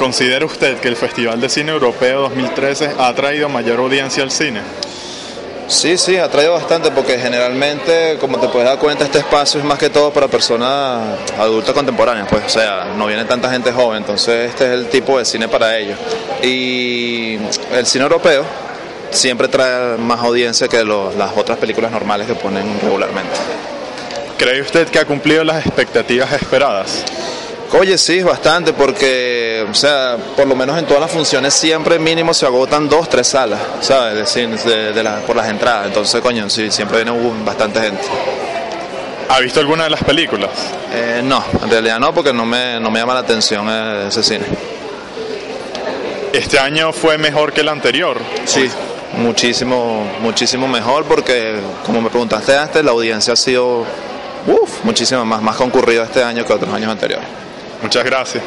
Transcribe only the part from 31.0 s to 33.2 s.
las funciones siempre mínimo se agotan dos,